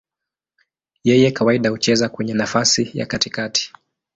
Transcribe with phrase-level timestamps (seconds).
[1.03, 3.73] Yeye kawaida hucheza kwenye nafasi ya katikati.